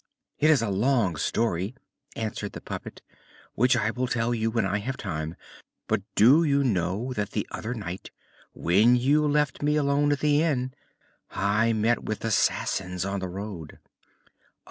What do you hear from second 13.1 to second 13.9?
the road?"